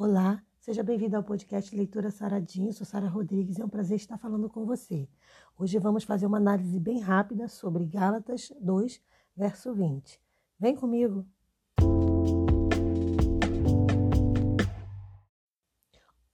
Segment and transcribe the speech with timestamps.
[0.00, 2.72] Olá, seja bem-vindo ao podcast Leitura Saradinho.
[2.72, 5.08] Sou Sara Rodrigues e é um prazer estar falando com você.
[5.58, 9.02] Hoje vamos fazer uma análise bem rápida sobre Gálatas 2,
[9.36, 10.20] verso 20.
[10.56, 11.26] Vem comigo!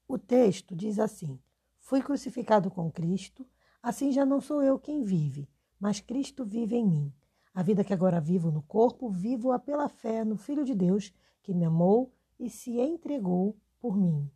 [0.07, 1.41] O texto diz assim:
[1.81, 3.47] Fui crucificado com Cristo,
[3.83, 5.49] assim já não sou eu quem vive,
[5.81, 7.15] mas Cristo vive em mim.
[7.55, 11.55] A vida que agora vivo no corpo, vivo-a pela fé no Filho de Deus, que
[11.55, 14.31] me amou e se entregou por mim.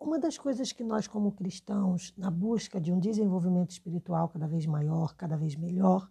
[0.00, 4.64] Uma das coisas que nós, como cristãos, na busca de um desenvolvimento espiritual cada vez
[4.64, 6.08] maior, cada vez melhor,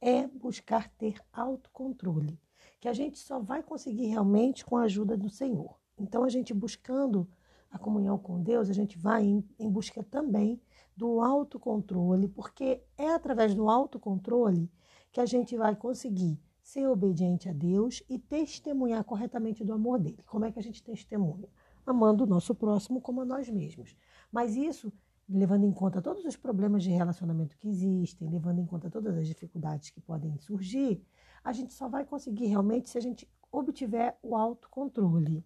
[0.00, 2.40] é buscar ter autocontrole,
[2.80, 5.80] que a gente só vai conseguir realmente com a ajuda do Senhor.
[5.98, 7.28] Então, a gente buscando
[7.70, 10.60] a comunhão com Deus, a gente vai em, em busca também
[10.96, 14.70] do autocontrole, porque é através do autocontrole
[15.10, 20.24] que a gente vai conseguir ser obediente a Deus e testemunhar corretamente do amor dele.
[20.24, 21.46] Como é que a gente testemunha?
[21.84, 23.94] Amando o nosso próximo como a nós mesmos.
[24.32, 24.90] Mas isso
[25.28, 29.28] levando em conta todos os problemas de relacionamento que existem, levando em conta todas as
[29.28, 31.04] dificuldades que podem surgir,
[31.44, 35.44] a gente só vai conseguir realmente se a gente obtiver o autocontrole.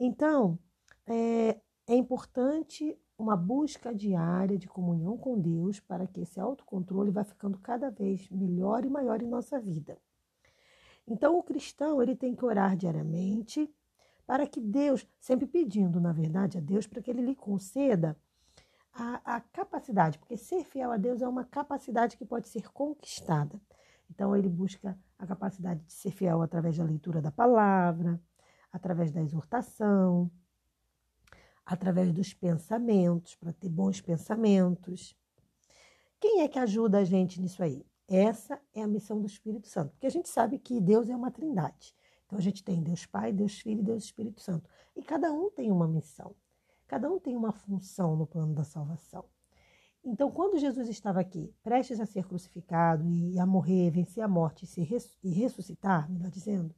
[0.00, 0.58] Então,
[1.06, 7.22] é, é importante uma busca diária de comunhão com Deus para que esse autocontrole vá
[7.22, 9.96] ficando cada vez melhor e maior em nossa vida.
[11.06, 13.68] Então, o cristão ele tem que orar diariamente
[14.26, 18.16] para que Deus, sempre pedindo, na verdade, a Deus para que ele lhe conceda
[18.92, 23.60] a, a, capacidade, porque ser fiel a Deus é uma capacidade que pode ser conquistada.
[24.08, 28.20] Então, ele busca a capacidade de ser fiel através da leitura da palavra,
[28.72, 30.30] através da exortação,
[31.64, 35.16] através dos pensamentos, para ter bons pensamentos.
[36.20, 37.84] Quem é que ajuda a gente nisso aí?
[38.10, 41.30] Essa é a missão do Espírito Santo, porque a gente sabe que Deus é uma
[41.30, 41.94] trindade.
[42.26, 44.68] Então a gente tem Deus Pai, Deus Filho e Deus Espírito Santo.
[44.96, 46.34] E cada um tem uma missão,
[46.88, 49.24] cada um tem uma função no plano da salvação.
[50.02, 54.66] Então, quando Jesus estava aqui, prestes a ser crucificado e a morrer, vencer a morte
[55.22, 56.74] e ressuscitar, melhor dizendo,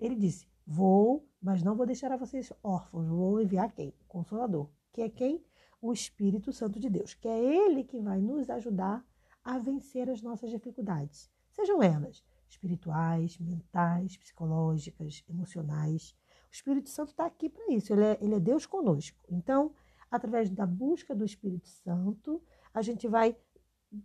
[0.00, 3.88] ele disse: Vou, mas não vou deixar a vocês órfãos, vou enviar quem?
[3.88, 4.70] O Consolador.
[4.94, 5.44] Que é quem?
[5.82, 9.04] O Espírito Santo de Deus, que é ele que vai nos ajudar
[9.44, 16.14] a vencer as nossas dificuldades, sejam elas espirituais, mentais, psicológicas, emocionais.
[16.50, 19.18] O Espírito Santo está aqui para isso, ele é, ele é Deus conosco.
[19.28, 19.74] Então,
[20.10, 22.40] através da busca do Espírito Santo,
[22.72, 23.36] a gente vai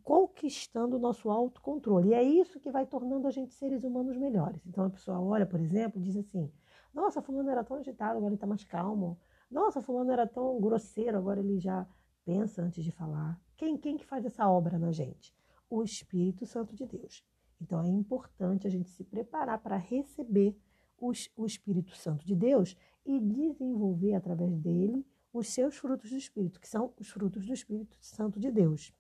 [0.03, 2.09] conquistando o nosso autocontrole.
[2.09, 4.65] E é isso que vai tornando a gente seres humanos melhores.
[4.65, 6.51] Então a pessoa olha, por exemplo, e diz assim:
[6.93, 9.19] Nossa, fulano era tão agitado, agora ele está mais calmo.
[9.49, 11.87] Nossa, fulano era tão grosseiro, agora ele já
[12.29, 13.41] pensa antes de falar.
[13.57, 15.33] Quem, quem que faz essa obra na gente?
[15.67, 17.25] O Espírito Santo de Deus.
[17.59, 20.55] Então é importante a gente se preparar para receber
[20.99, 25.03] os, o Espírito Santo de Deus e desenvolver através dele
[25.33, 28.93] os seus frutos do Espírito, que são os frutos do Espírito Santo de Deus.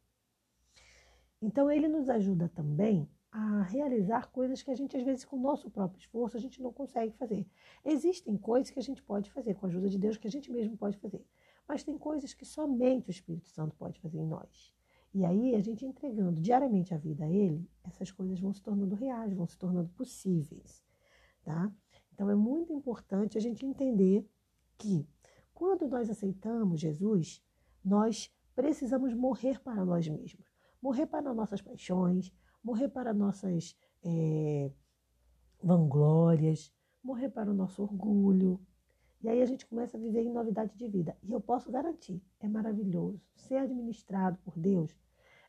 [1.39, 5.41] Então ele nos ajuda também a realizar coisas que a gente, às vezes, com o
[5.41, 7.45] nosso próprio esforço, a gente não consegue fazer.
[7.85, 10.51] Existem coisas que a gente pode fazer com a ajuda de Deus, que a gente
[10.51, 11.23] mesmo pode fazer.
[11.69, 14.73] Mas tem coisas que somente o Espírito Santo pode fazer em nós.
[15.13, 18.95] E aí, a gente entregando diariamente a vida a Ele, essas coisas vão se tornando
[18.95, 20.83] reais, vão se tornando possíveis.
[21.43, 21.71] Tá?
[22.11, 24.27] Então, é muito importante a gente entender
[24.79, 25.07] que
[25.53, 27.39] quando nós aceitamos Jesus,
[27.85, 30.51] nós precisamos morrer para nós mesmos,
[30.81, 32.31] morrer para nossas paixões,
[32.63, 34.71] morrer para nossas é,
[35.61, 38.59] vanglórias, morrer para o nosso orgulho,
[39.21, 41.17] e aí a gente começa a viver em novidade de vida.
[41.23, 43.21] E eu posso garantir, é maravilhoso.
[43.35, 44.95] Ser administrado por Deus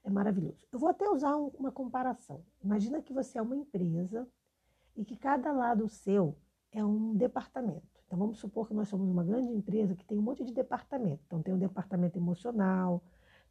[0.03, 0.59] é maravilhoso.
[0.73, 2.45] Eu vou até usar um, uma comparação.
[2.63, 4.27] Imagina que você é uma empresa
[4.97, 6.37] e que cada lado seu
[6.73, 7.89] é um departamento.
[8.07, 11.23] Então vamos supor que nós somos uma grande empresa que tem um monte de departamento.
[11.27, 13.03] Então tem o um departamento emocional,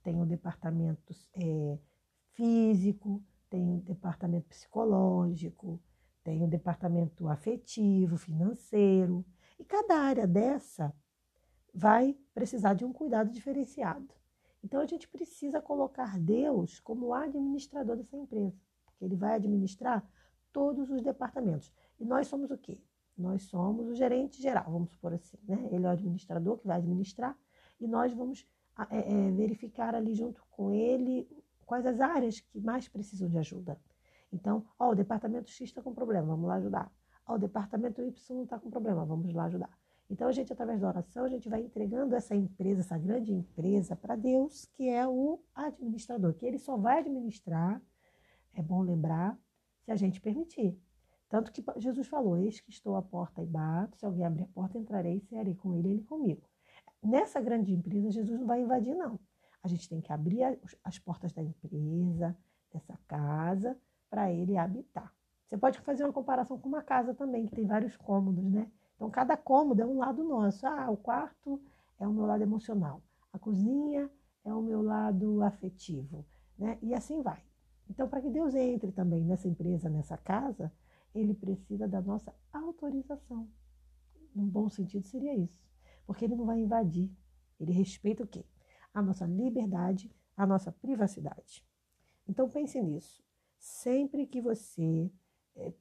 [0.04, 1.78] tem o um departamento é,
[2.34, 5.82] físico, tem o um departamento psicológico,
[6.24, 9.26] tem o departamento afetivo, financeiro.
[9.60, 10.94] E cada área dessa
[11.74, 14.08] vai precisar de um cuidado diferenciado.
[14.64, 20.04] Então a gente precisa colocar Deus como administrador dessa empresa, porque ele vai administrar
[20.52, 21.72] todos os departamentos.
[22.00, 22.82] E nós somos o quê?
[23.18, 25.68] Nós somos o gerente geral, vamos supor assim, né?
[25.72, 27.38] Ele é o administrador que vai administrar
[27.80, 28.48] e nós vamos
[28.90, 31.28] é, é, verificar ali junto com ele
[31.66, 33.80] quais as áreas que mais precisam de ajuda.
[34.32, 36.92] Então, ó, o departamento X está com problema, vamos lá ajudar.
[37.30, 39.70] O departamento Y está com problema, vamos lá ajudar.
[40.10, 43.96] Então, a gente, através da oração, a gente vai entregando essa empresa, essa grande empresa,
[43.96, 47.80] para Deus, que é o administrador, que ele só vai administrar,
[48.56, 49.38] é bom lembrar,
[49.84, 50.76] se a gente permitir.
[51.30, 54.48] Tanto que Jesus falou: Eis que estou à porta e bato, se alguém abrir a
[54.48, 56.42] porta, entrarei e cearei com ele ele comigo.
[57.04, 59.20] Nessa grande empresa, Jesus não vai invadir, não.
[59.62, 62.36] A gente tem que abrir as portas da empresa,
[62.74, 63.78] dessa casa,
[64.10, 65.14] para ele habitar.
[65.50, 68.72] Você pode fazer uma comparação com uma casa também, que tem vários cômodos, né?
[68.96, 70.68] Então, cada cômodo é um lado nosso.
[70.68, 71.60] Ah, o quarto
[72.00, 73.02] é o meu lado emocional,
[73.34, 74.08] a cozinha
[74.46, 76.24] é o meu lado afetivo,
[76.56, 76.78] né?
[76.84, 77.44] E assim vai.
[77.90, 80.72] Então, para que Deus entre também nessa empresa, nessa casa,
[81.16, 83.50] ele precisa da nossa autorização.
[84.36, 85.68] Num bom sentido seria isso.
[86.06, 87.12] Porque ele não vai invadir.
[87.60, 88.46] Ele respeita o quê?
[88.94, 91.66] A nossa liberdade, a nossa privacidade.
[92.28, 93.24] Então pense nisso.
[93.58, 95.12] Sempre que você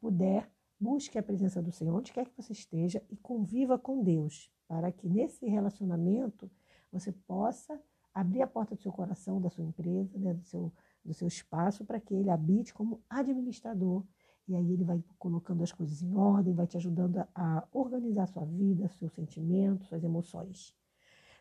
[0.00, 4.50] puder, busque a presença do Senhor, onde quer que você esteja, e conviva com Deus,
[4.66, 6.50] para que nesse relacionamento
[6.92, 7.80] você possa
[8.14, 10.72] abrir a porta do seu coração, da sua empresa, né, do, seu,
[11.04, 14.04] do seu espaço, para que ele habite como administrador.
[14.46, 18.24] E aí ele vai colocando as coisas em ordem, vai te ajudando a, a organizar
[18.24, 20.74] a sua vida, seus sentimentos, suas emoções.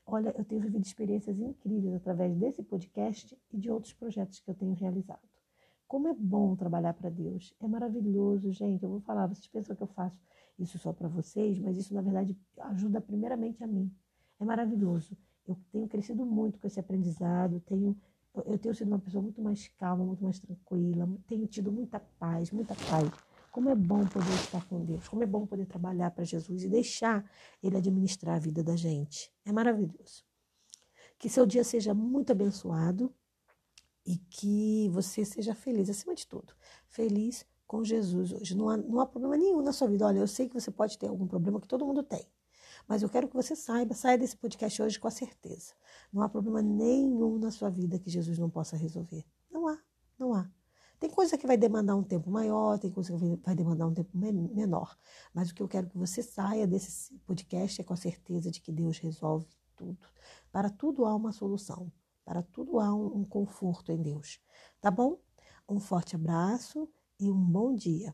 [0.05, 4.55] Olha, eu tenho vivido experiências incríveis através desse podcast e de outros projetos que eu
[4.55, 5.36] tenho realizado.
[5.87, 7.53] Como é bom trabalhar para Deus.
[7.61, 8.83] É maravilhoso, gente.
[8.83, 10.19] Eu vou falar, vocês pensam que eu faço
[10.59, 13.89] isso só para vocês, mas isso, na verdade, ajuda primeiramente a mim.
[14.39, 15.17] É maravilhoso.
[15.47, 17.95] Eu tenho crescido muito com esse aprendizado, tenho,
[18.45, 22.51] eu tenho sido uma pessoa muito mais calma, muito mais tranquila, tenho tido muita paz,
[22.51, 23.09] muita paz.
[23.49, 26.69] Como é bom poder estar com Deus, como é bom poder trabalhar para Jesus e
[26.69, 27.25] deixar
[27.63, 29.31] Ele administrar a vida da gente.
[29.45, 30.25] É maravilhoso.
[31.17, 33.11] Que seu dia seja muito abençoado
[34.07, 36.53] e que você seja feliz, acima de tudo.
[36.87, 38.55] Feliz com Jesus hoje.
[38.55, 40.07] Não há, não há problema nenhum na sua vida.
[40.07, 42.25] Olha, eu sei que você pode ter algum problema que todo mundo tem.
[42.87, 45.73] Mas eu quero que você saiba, saia desse podcast hoje com a certeza.
[46.11, 49.25] Não há problema nenhum na sua vida que Jesus não possa resolver.
[49.51, 49.77] Não há,
[50.17, 50.49] não há.
[50.97, 54.09] Tem coisa que vai demandar um tempo maior, tem coisa que vai demandar um tempo
[54.17, 54.97] menor.
[55.33, 58.61] Mas o que eu quero que você saia desse podcast é com a certeza de
[58.61, 60.07] que Deus resolve tudo.
[60.49, 61.91] Para tudo há uma solução.
[62.27, 64.41] Para tudo há um, um conforto em Deus.
[64.81, 65.17] Tá bom?
[65.67, 68.13] Um forte abraço e um bom dia.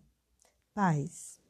[0.71, 1.42] Paz.